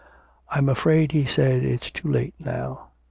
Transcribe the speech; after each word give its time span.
'I'm 0.49 0.67
afraid,' 0.67 1.11
he 1.11 1.27
said, 1.27 1.63
'it's 1.63 1.91
too 1.91 2.07
late 2.11 2.33
now.' 2.39 2.87